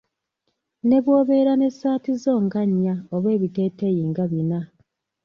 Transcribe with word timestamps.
Ne 0.87 0.97
bw'obeera 1.03 1.53
n'essaati 1.57 2.11
zo 2.23 2.33
nga 2.45 2.61
nnya 2.69 2.95
oba 3.15 3.27
ebiteeteeyi 3.35 4.03
nga 4.09 4.23
bina. 4.31 4.59